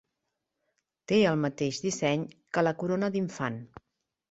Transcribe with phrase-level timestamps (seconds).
[1.11, 2.25] Té el mateix disseny
[2.57, 3.63] que la corona d'infant.